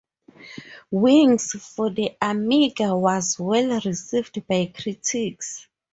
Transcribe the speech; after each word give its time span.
"Wings" 0.89 1.51
for 1.63 1.91
the 1.91 2.17
Amiga 2.19 2.97
was 2.97 3.37
well 3.37 3.79
received 3.85 4.41
by 4.47 4.73
critics. 4.75 5.67